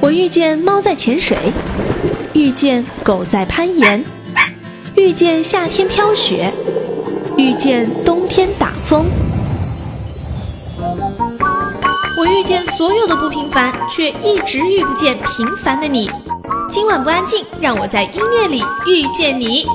[0.00, 1.36] 我遇见猫在潜水，
[2.32, 4.04] 遇见狗在攀岩，
[4.96, 6.52] 遇见夏天飘雪，
[7.36, 9.06] 遇见冬天打风。
[12.18, 16.08] 我遇见所有的不平凡，却一直遇不见平凡的你。
[16.70, 19.66] 今晚不安静，让我在音乐里遇见你。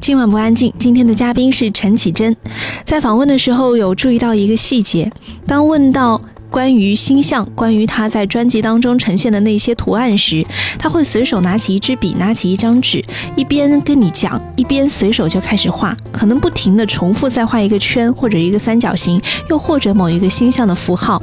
[0.00, 2.36] 今晚不安静，今天的嘉宾是陈绮贞。
[2.84, 5.10] 在访问的时候，有注意到一个细节，
[5.46, 6.20] 当问到。
[6.54, 10.46] 关于星象，关于他在专辑当中呈现的那些图案时，
[10.78, 19.20] 他会随手拿起一支笔，拿起一张纸，一边跟你讲，一边随手就开始画，可能不停地重复再画一个圈或者一个三角形，
[19.50, 21.20] 又或者某一个星象的符号。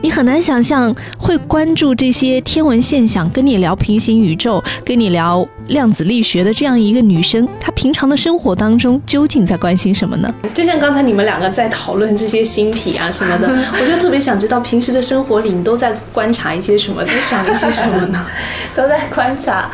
[0.00, 10.32] 你很难想象会关注这些天文现象，跟你聊平行宇宙，跟你聊量子力学的这样一个女生，她平常的生活当中究竟在关心什么呢？
[10.54, 13.48] 就像刚才你们两个在讨论这些星体啊什么的，
[13.80, 18.26] 我就特别想知道平时的生活里你都在观察一些什么，在想一些什么呢？
[18.76, 19.70] 都在观察，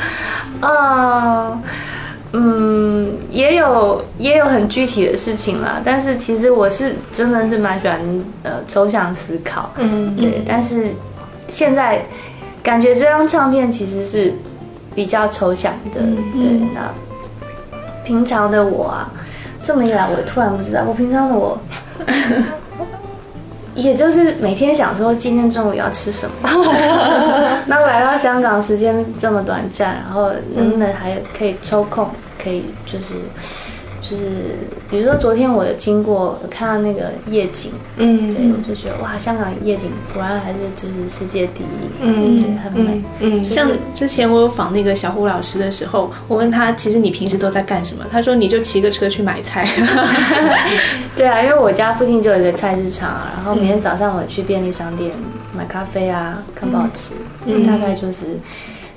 [0.60, 1.60] 啊。
[2.36, 8.00] 嗯，也有也有很具体的事情啦，但是其实我是真的是蛮喜欢
[8.42, 10.88] 呃抽象思考，嗯，对，但是
[11.46, 12.04] 现在
[12.60, 14.34] 感觉这张唱片其实是
[14.96, 16.00] 比较抽象的，
[16.40, 16.90] 对，那
[18.04, 19.12] 平常的我啊，
[19.64, 21.56] 这么一来我突然不知道，我平常的我。
[23.74, 26.48] 也就是每天想说今天中午要吃什么，
[27.66, 32.08] 那来到香港时间这么短暂，然后能不能还可以抽空，
[32.44, 33.14] 可以就是。
[34.06, 34.26] 就是，
[34.90, 48.04] 比如说昨天我有经过，看到那个夜景，嗯，对我就觉得哇，香港夜景果然还是就是世界第一，嗯，对，很美，嗯，像之前我有访那个小胡老师的时候，我问他，其实你平时都在干什么？
[48.12, 49.66] 他说你就骑个车去买菜，
[51.16, 55.12] 对啊，因为我家附近就有一个菜市场，然后每天早上我去便利商店
[55.56, 57.14] 买咖啡啊，看报纸，
[57.46, 58.38] 嗯大概就是。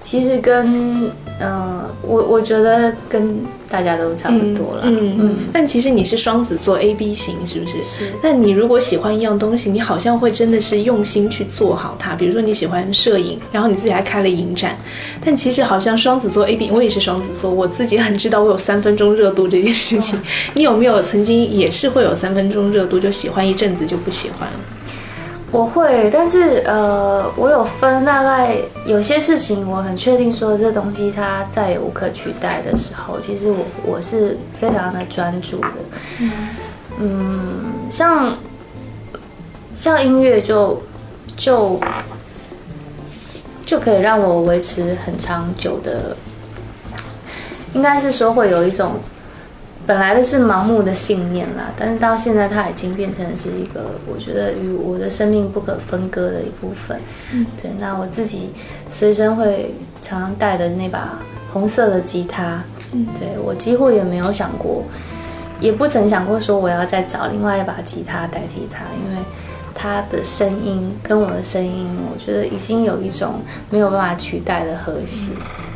[0.01, 3.39] 其实跟嗯，我我觉得跟
[3.69, 4.81] 大家都差不多了。
[4.85, 5.37] 嗯嗯。
[5.51, 7.83] 但其实你是双子座 A B 型，是不是？
[7.83, 8.13] 是。
[8.23, 12.15] 那你如果喜欢一样东西，你好像会真的是用心去做好它。
[12.15, 14.77] 比如说你喜欢摄影，然后你自己还开了影展。
[15.23, 20.19] 但其实好像双子座 A B，我也是双子座，我自己很知道我有三分钟热度这件事情。
[20.53, 24.59] 你有没有曾经也是会有三分钟热度，就喜欢一阵子就不喜欢了？
[25.49, 35.67] 我会，但是呃，我有分大概有些事情，我很确定说这东西它再也无可取代的时候，其实我我是非常的专注的。
[36.99, 38.37] 嗯，像
[39.73, 40.81] 像音乐就
[41.37, 41.79] 就
[43.65, 46.15] 就可以让我维持很长久的，
[47.73, 48.95] 应该是说会有一种。
[49.87, 56.99] 本来的是盲目的信念啦，但是到现在它已经变成是一个我觉得与我的生命不可分割的一部分。
[57.33, 57.71] 嗯，对。
[57.79, 58.49] 那我自己
[58.89, 61.17] 随身会常常带的那把
[61.53, 62.61] 红色的吉他，
[62.91, 64.83] 嗯，对我几乎也没有想过，
[65.61, 69.23] 也不曾想过说我要再找另外一把吉他代替它，因为
[69.73, 73.35] 它的声音跟我的声音，我觉得已经有一种
[73.69, 75.31] 没有办法取代的和谐。
[75.31, 75.66] 嗯，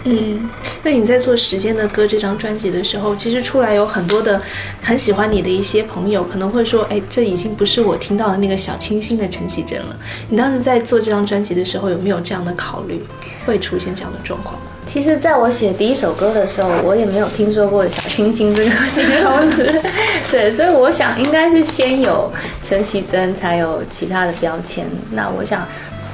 [0.84, 4.42] 那你在做《时间的歌》这张专辑的时候，其实出来有很多的
[4.82, 9.96] 很喜欢你的一些朋友，可能会说：“哎，这已经不是我听到的那个小清新的陈绮贞了。”
[10.30, 13.04] 你当时在做这张专辑的时候，有没有这样的考虑？
[13.46, 14.62] 会出现这样的状况吗？
[14.84, 19.72] 其实，在我写第一首歌的时候，我也没有听说过“小清新”这个形容词。
[20.32, 22.32] 对，所以我想应该是先有
[22.64, 24.88] 陈绮贞，才有其他的标签。
[25.12, 25.64] 那我想。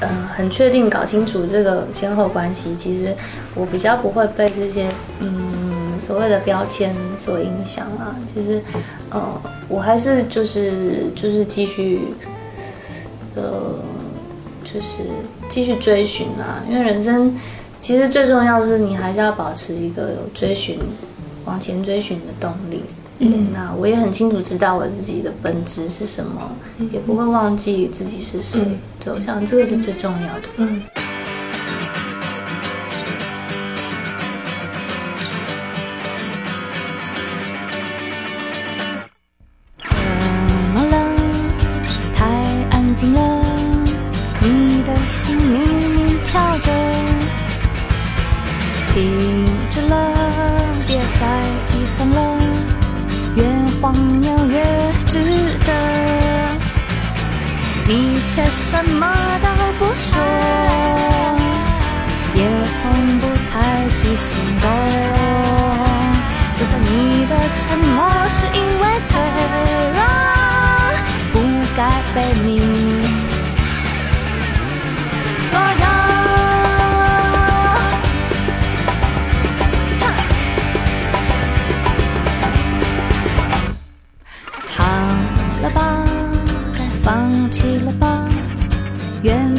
[0.01, 2.75] 嗯，很确定搞清楚这个先后关系。
[2.75, 3.15] 其实
[3.55, 4.87] 我比较不会被这些
[5.19, 8.15] 嗯所谓的标签所影响啊。
[8.31, 8.61] 其实，
[9.09, 12.01] 呃，我还是就是就是继续，
[13.35, 13.79] 呃，
[14.63, 15.01] 就是
[15.49, 16.63] 继续追寻啊。
[16.69, 17.35] 因为人生
[17.81, 20.77] 其实最重要的是你还是要保持一个有追寻、
[21.45, 22.83] 往前追寻的动力。
[23.19, 26.51] 嗯，那我也很清楚知道我自己的本质是什么，
[26.91, 28.61] 也不会忘记自己是谁。
[29.03, 30.43] 对，我想这个是最重要的。
[30.57, 30.81] 嗯。
[57.87, 59.07] 你却什么
[59.41, 59.47] 都
[59.79, 60.67] 不说。
[62.37, 64.69] 也从不采取行动
[66.55, 69.19] 就算你的沉默是因为脆
[69.95, 69.99] 弱
[71.33, 71.35] 不
[71.75, 71.79] 该
[72.13, 72.59] 被你
[75.49, 75.96] 左右。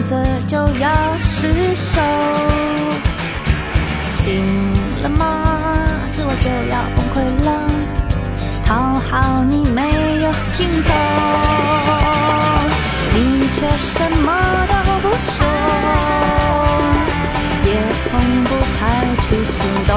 [0.08, 0.16] 则
[0.46, 0.88] 就要
[1.18, 2.00] 失守。
[4.08, 4.42] 醒
[5.02, 5.44] 了吗？
[6.12, 7.48] 自我就要崩溃了，
[8.64, 9.80] 讨好你没
[10.22, 10.90] 有尽头，
[13.12, 14.28] 你却什么
[14.84, 15.36] 都不说，
[17.64, 17.68] 也
[18.04, 18.08] 从
[18.44, 18.78] 不采
[19.22, 19.56] 取行
[19.86, 19.92] 动。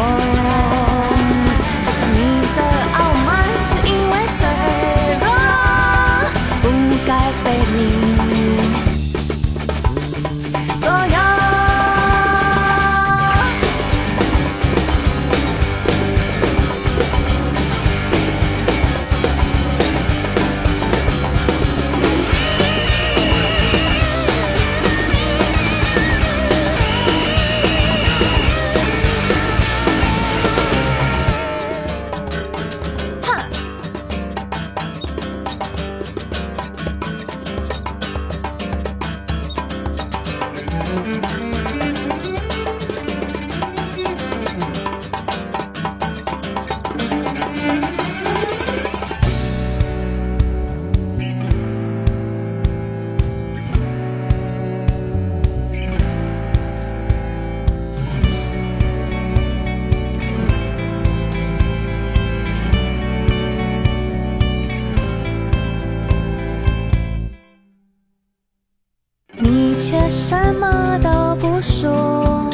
[69.91, 72.49] 却什么都不说，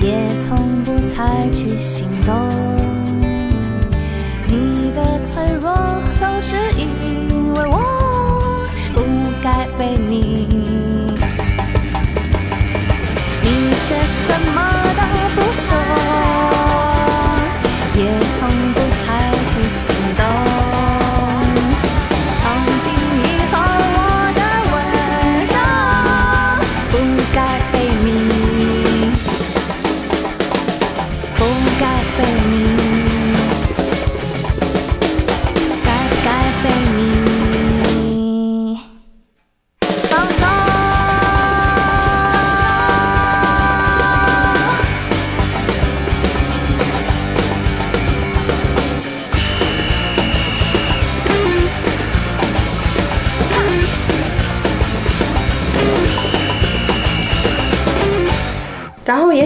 [0.00, 0.14] 也
[0.46, 2.32] 从不采取行动。
[4.46, 5.74] 你的脆弱
[6.20, 7.82] 都是因为我
[8.94, 9.02] 不
[9.42, 10.46] 该被你，
[13.42, 13.48] 你
[13.88, 14.77] 却什么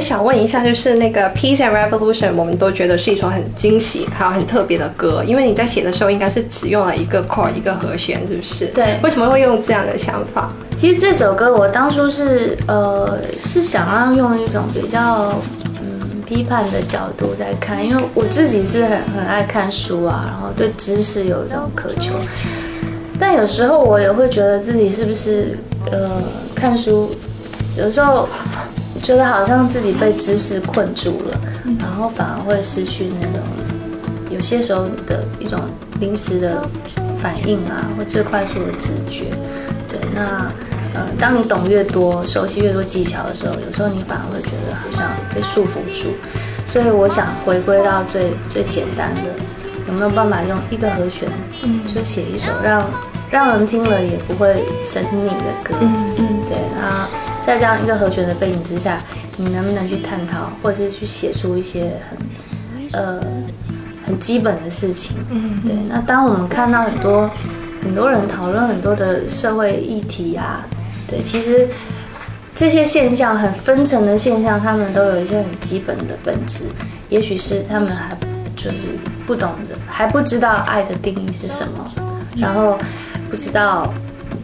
[0.03, 8.67] 想问一下，就是那个《Peace and Revolution》，我们都觉得是一首很惊喜还有很特别的歌，因为你在写的时候应该是只用了一个 chord 一个和弦，是不是？
[8.75, 10.51] 对为什么会用这样的想法？
[10.77, 15.33] 其实这首歌我当初是呃是想要用一种比较
[15.81, 22.15] 嗯批判的角度在看，因为我自己是很很爱看书啊，然后对知识有一种渴求，
[23.21, 25.57] 但有时候我也会觉得自己是不是
[25.93, 26.11] 呃
[26.55, 27.11] 看书
[27.79, 28.29] 有时候
[29.03, 31.41] 觉得好像自己被知识困住了，
[31.79, 33.41] 然后反而会失去那种
[34.31, 35.59] 有些时候的一种
[36.01, 36.63] 临时的
[37.21, 39.27] 反应啊，或最快速的直觉。
[39.89, 40.51] 对，那
[40.95, 46.11] 呃，当你懂越多、熟悉越多技巧的时候，有时候你反而会觉得好像被束缚住。
[46.67, 49.23] 所以我想回归到最最简单的，
[49.89, 51.29] 有没有办法用一个和弦，
[51.93, 52.89] 就写一首让
[53.33, 55.75] 让人听了也不会生腻的歌。
[55.81, 57.09] 嗯嗯，对，那
[57.41, 59.01] 在这样一个和弦的背景之下，
[59.39, 63.25] 你能不能去探讨，或者是去写出一些很呃
[64.05, 65.17] 很基本的事情？
[65.31, 65.75] 嗯对。
[65.89, 67.31] 那当我们看到很多
[67.83, 70.61] 很多人讨论很多的社会议题啊，
[71.09, 71.67] 对，其实
[72.55, 76.65] 这些现象很分层的现象，他们都有一些很基本的本质，
[77.09, 78.15] 也许是他们还
[78.55, 78.77] 就是
[79.27, 81.91] 不懂的，还不知道爱的定义是什么，
[82.37, 82.79] 然后
[83.33, 83.91] 不知道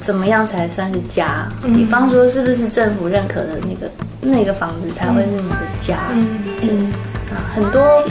[0.00, 1.46] 怎么样才算是家。
[1.74, 3.90] 比方说，是不是政府认可的那个
[4.22, 5.98] 那个房子才会是你的家？
[6.10, 6.26] 嗯
[6.62, 6.92] 嗯
[7.30, 8.02] 啊，很多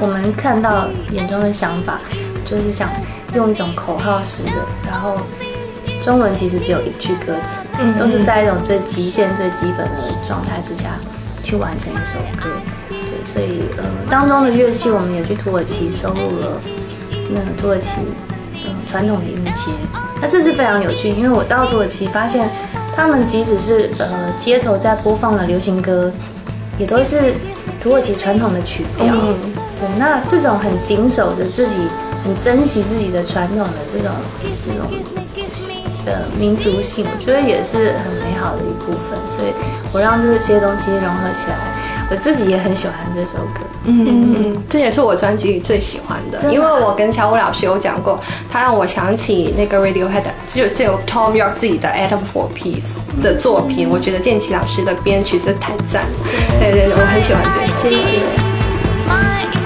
[0.00, 2.00] 我们看到眼中的想法，
[2.44, 2.90] 就是想
[3.36, 4.50] 用一种口号式的，
[4.84, 5.16] 然后
[6.02, 10.98] 中文其实只有一句歌词，嗯都是在一种最极限、最基本的状态之下
[11.44, 12.50] 去完成一首歌。
[12.88, 12.98] 对，
[13.32, 16.60] 所以呃，当中的乐器我们也去土耳其收录了
[17.30, 17.92] 那土耳其
[18.54, 19.70] 嗯传统的音阶，
[20.24, 22.48] 那这是非常有趣，因为我到土耳其发现，
[22.96, 26.10] 他们即使是呃街头在播放的流行歌，
[26.78, 27.34] 也都是
[27.78, 29.04] 土耳其传统的曲调。
[29.06, 29.36] 嗯
[29.78, 31.76] 对，那这种很谨守着自己、
[32.24, 34.08] 很珍惜自己的传统的这种
[34.58, 34.86] 这种
[36.06, 39.18] 呃民族性，我觉得也是很美好的一部分。
[39.28, 39.52] 所以
[39.92, 41.58] 我让这些东西融合起来，
[42.10, 43.60] 我自己也很喜欢这首歌。
[43.86, 48.18] 嗯嗯，这也是我专辑里最喜欢的，因为我跟小武老师有讲过，
[48.50, 56.08] 他让我想起那个 Radiohead 只有只有 Tom York 自己的 Atom for Peace 的作品，我觉得建奇老师的编曲真的太赞了，
[56.58, 57.72] 对对对，我很喜欢这首。
[57.82, 59.63] 谢谢。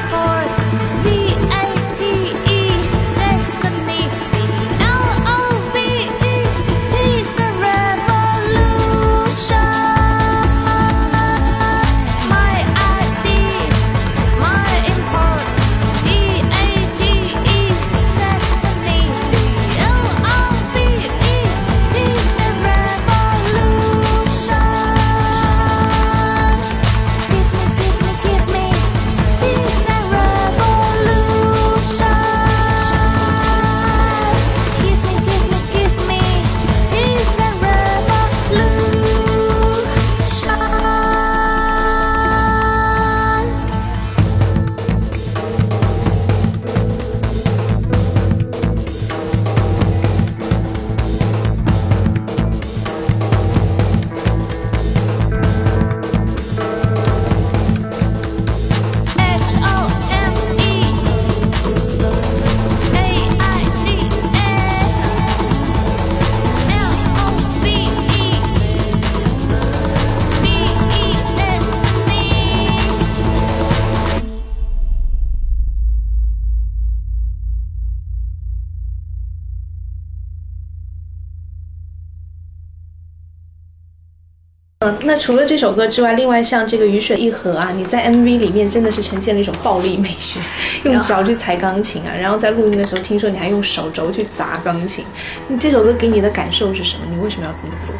[84.88, 90.40] 嗯，那除了这首歌之外，另外像这个雨水一河啊，你在 MV 里面真的是呈现了一种暴力美学，
[90.84, 95.04] 用脚去踩钢琴啊，然后在录音的时候，听说你还用手肘去砸钢琴。
[95.48, 97.02] 你这首歌给你的感受是什么？
[97.10, 97.94] 你为什么要这么做？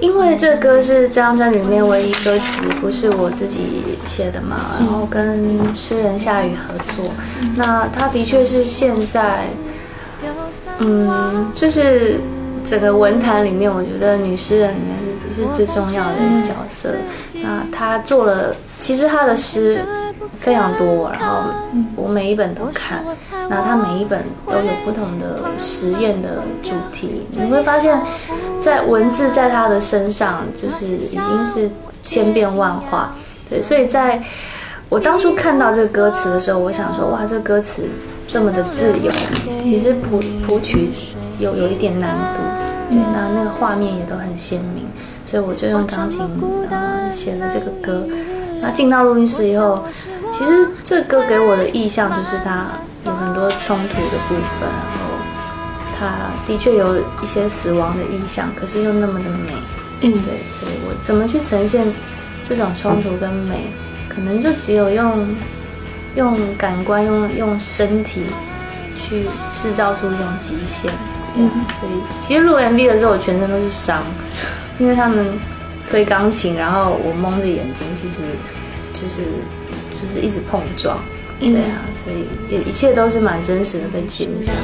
[0.00, 7.10] 因为这歌是这张专辑里面唯一歌词不是我自己写的嘛，然后跟诗人夏雨合作，
[7.56, 9.46] 那他的确是现在，
[10.78, 12.20] 嗯，就是
[12.64, 14.96] 整个文坛里面，我觉得女诗人里面
[15.30, 16.94] 是是最重要的一个角色。
[17.42, 19.84] 那他做了，其实他的诗
[20.40, 21.50] 非常多，然后
[21.96, 23.04] 我每一本都看，
[23.48, 28.00] 那他每一本都有不同的实验的主题，你会发现，
[28.60, 31.70] 在文字在他的身上就是已经是
[32.02, 33.14] 千变万化，
[33.48, 34.22] 对，所以在
[34.88, 37.86] 我当初看到这个歌词的时候，我想说，哇，这歌词
[38.26, 39.10] 这么的自由，
[39.62, 40.90] 其实谱谱曲
[41.38, 42.40] 有有一点难度，
[42.90, 44.86] 对，那那个画面也都很鲜明，
[45.28, 46.20] 所以我就用钢琴
[46.70, 48.02] 呃写了这个歌。
[48.62, 49.84] 那进到录音室以后，
[50.32, 52.66] 其实这歌给我的意象就是它
[53.04, 55.04] 有很多冲突的部分，然后
[55.98, 56.06] 它
[56.46, 59.52] 的确有一些死亡的意象，可是又那么的美。
[60.00, 61.86] 嗯对，所以我怎么去呈现
[62.42, 63.66] 这种冲突跟美，
[64.08, 65.28] 可能就只有用
[66.14, 68.22] 用感官、用用身体
[68.96, 70.90] 去制造出一种极限。
[71.36, 74.02] 嗯，所以其实录 MV 的时候，我全身都是伤，
[74.78, 75.26] 因为他们
[75.88, 78.22] 推钢琴，然后我蒙着眼睛，其实
[78.94, 79.24] 就是
[79.92, 80.98] 就是一直碰撞。
[81.40, 84.58] 对啊，所以也一切都是蛮真实的被记录下来。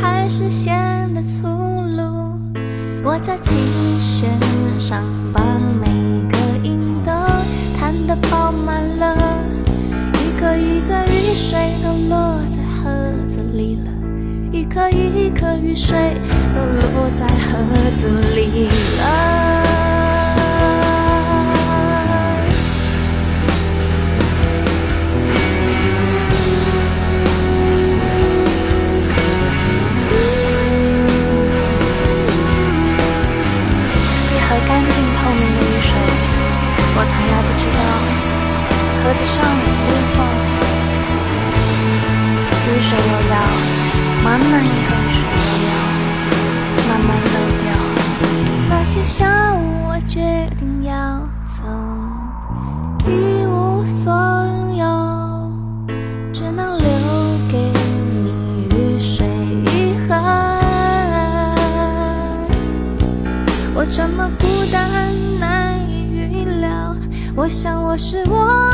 [0.00, 0.74] 还是显
[1.14, 2.38] 得粗鲁。
[3.04, 3.56] 我在琴
[3.98, 4.30] 弦
[4.78, 5.40] 上把
[5.80, 5.86] 每
[6.30, 7.12] 个音都
[7.78, 9.16] 弹得饱满了，
[10.14, 12.90] 一颗一颗雨水都落在盒
[13.26, 13.90] 子里了，
[14.52, 15.96] 一颗一颗雨水
[16.54, 18.68] 都落在盒子里
[18.98, 19.51] 了。
[67.34, 68.71] 我想我是我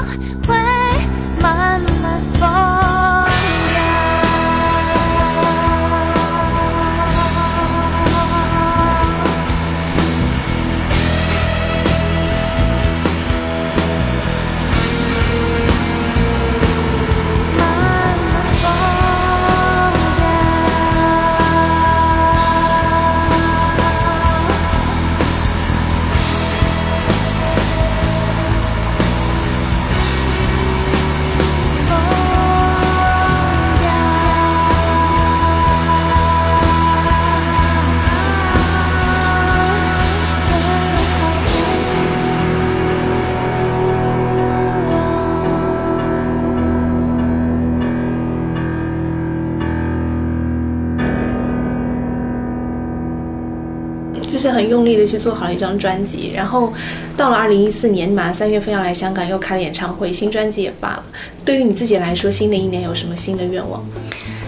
[54.58, 56.72] 很用力的去做好了一张专辑，然后
[57.16, 61.04] 到了二零一四年，马上三月份要来香港又开了演唱会，新专辑也发了。
[61.44, 63.80] 对于你自己来说，新的一年有什么新的愿望？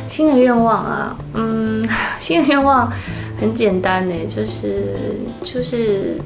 [0.08, 1.88] 新的愿望啊，嗯，
[2.18, 2.92] 新的愿望
[3.40, 4.96] 很简单呢，就是
[5.44, 6.18] 就是，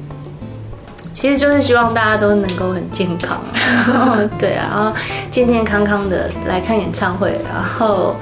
[1.13, 3.39] 其实就是希望大家都能够很健康，
[4.39, 4.91] 对啊，然后
[5.29, 8.15] 健健康康的来看演唱会，然后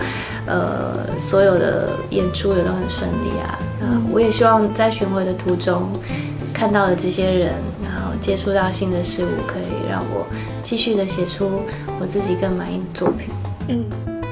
[0.46, 3.60] 呃，所有的演出也都很顺利啊。
[3.80, 5.90] 那我也希望在巡回的途中
[6.54, 10.26] 看到的这些人，然后接触到新的事物，可以让我
[10.62, 11.62] 继续的写出
[12.00, 13.30] 我自己更满意的作品。
[13.68, 13.84] 嗯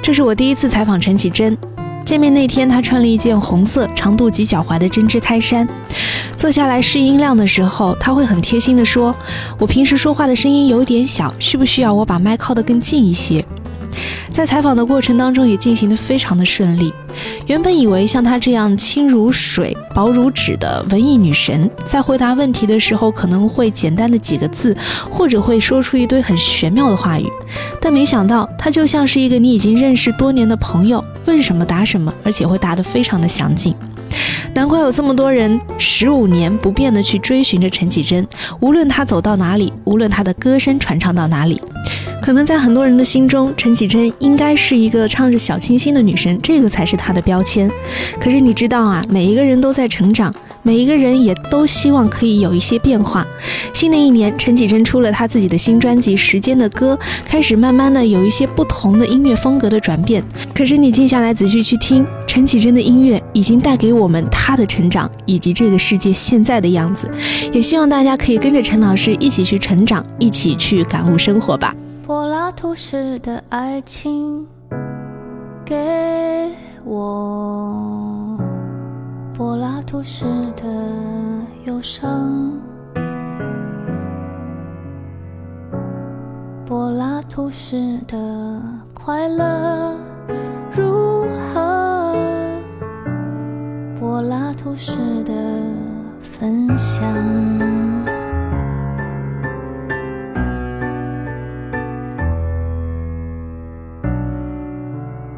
[0.02, 1.58] 这是我第一次采访陈绮贞。
[2.04, 5.66] 见面那天，她穿了一件红色、长度及脚踝的针织开衫。
[6.36, 9.16] 坐下来试音量的时候，她会很贴心地说
[9.60, 13.46] ：“我平时说话的声音有点小，需不需要我把麦靠得更近一些？”
[14.32, 16.94] 在采访的过程当中，也进行得非常的顺利。
[17.48, 24.76] 原本以为像她这样轻如水、薄如纸的文艺女神，在回答问题的时候可能会简单的几个字，
[25.10, 27.28] 或者会说出一堆很玄妙的话语，
[27.82, 33.76] 但没想到她就像是一个你已经认识多年的朋友，问什么答什么，而且会答得非常的详尽。
[34.54, 38.26] 难怪有这么多人十五年不变的去追寻着陈绮贞，
[38.60, 41.62] 无论她走到哪里，无论她的歌声传唱到哪里。
[42.32, 47.70] 可能在很多人的心中，陈绮贞应该是一个唱着小清新的女神，这个才是她的标签。
[48.22, 53.28] 可是你知道啊，每一个人都在成长，每一个人也都希望可以有一些变化。
[53.74, 60.24] 新的一年，陈绮贞出了她自己的新专辑《时间的歌》，开始慢慢的有一些不同的音乐风格的转变。
[60.56, 67.12] 可是你静下来仔细去听，陈绮贞的音乐已经带给我们她的成长，以及这个世界现在的样子。
[67.52, 71.76] 也希望大家可以跟着陈老师一起去成长，一起去感悟生活吧。
[72.12, 74.46] 柏拉图式的爱情
[75.64, 78.38] 给我，
[79.34, 80.26] 柏拉图式
[80.58, 80.66] 的
[81.64, 82.52] 忧伤，
[86.66, 88.62] 柏拉图式的
[88.94, 89.96] 快乐
[90.76, 92.14] 如何？
[93.98, 94.92] 柏拉图式
[95.24, 95.34] 的
[96.20, 98.01] 分享。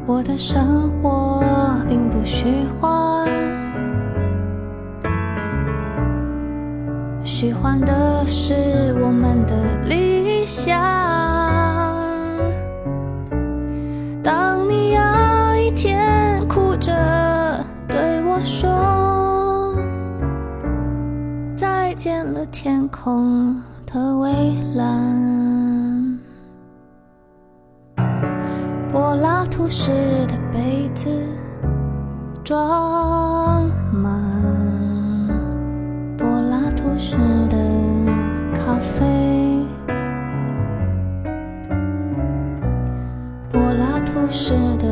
[0.06, 1.42] 我的生活
[1.88, 2.44] 并不虚
[2.78, 3.26] 幻，
[7.24, 8.54] 虚幻的是
[9.00, 9.56] 我们的
[9.88, 10.78] 理想。
[14.22, 15.00] 当你有
[15.56, 19.74] 一天哭着对我说
[21.54, 24.30] 再见了，天空的蔚
[24.74, 25.03] 蓝。
[29.54, 29.92] 柏拉图式
[30.26, 31.08] 的杯子
[32.42, 34.12] 装满
[36.18, 37.16] 柏拉图式
[37.48, 37.56] 的
[38.52, 39.04] 咖啡，
[43.52, 44.88] 柏拉图式的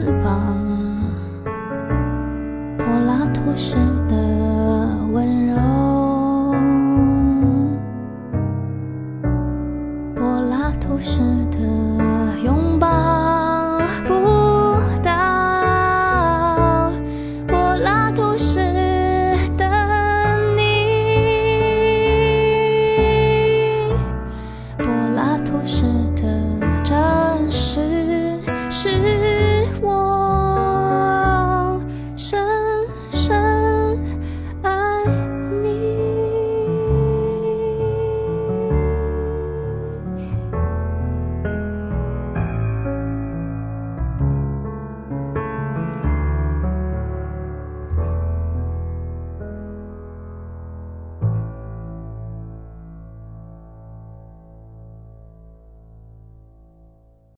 [0.00, 0.56] 拥膀
[2.78, 3.76] 柏拉图式
[4.08, 4.16] 的
[5.12, 5.54] 温柔。
[10.14, 11.58] 柏拉图式的
[12.42, 12.88] 拥抱
[14.06, 15.10] 不到
[17.46, 18.49] 柏拉图式